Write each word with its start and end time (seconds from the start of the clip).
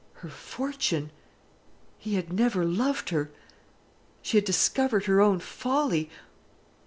Her 0.25 0.29
fortune! 0.29 1.11
He 1.99 2.15
had 2.15 2.33
never 2.33 2.65
loved 2.65 3.09
her! 3.09 3.29
She 4.23 4.37
had 4.37 4.45
discovered 4.45 5.05
her 5.05 5.21
own 5.21 5.37
folly! 5.39 6.09